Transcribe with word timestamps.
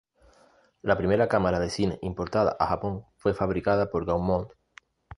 La 0.81 0.97
primera 0.97 1.27
cámara 1.27 1.59
de 1.59 1.69
cine 1.69 1.99
importada 2.01 2.57
a 2.59 2.65
Japón 2.65 3.05
fue 3.17 3.35
fabricada 3.35 3.91
por 3.91 4.03
Gaumont. 4.03 4.51